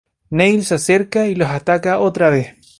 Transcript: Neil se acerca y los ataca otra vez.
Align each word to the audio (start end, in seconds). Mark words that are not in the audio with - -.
Neil 0.31 0.65
se 0.65 0.73
acerca 0.73 1.27
y 1.27 1.35
los 1.35 1.47
ataca 1.51 1.99
otra 1.99 2.31
vez. 2.31 2.55